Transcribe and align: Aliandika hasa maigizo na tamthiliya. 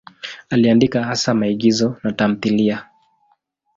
Aliandika 0.49 1.03
hasa 1.03 1.33
maigizo 1.33 1.97
na 2.03 2.11
tamthiliya. 2.11 2.87